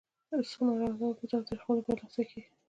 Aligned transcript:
اصول 0.39 0.65
مراعاتول 0.69 1.13
پر 1.17 1.25
تاوتریخوالي 1.31 1.81
برلاسي 1.85 2.23
کیږي. 2.29 2.51